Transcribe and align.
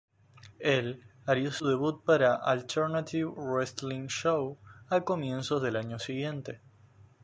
Él 0.57 1.03
haría 1.27 1.51
su 1.51 1.63
debut 1.67 2.03
para 2.03 2.33
Alternative 2.33 3.31
Wrestling 3.37 4.07
Show 4.07 4.57
a 4.89 5.01
comienzos 5.01 5.61
del 5.61 5.75
año 5.75 5.99
siguiente. 5.99 6.59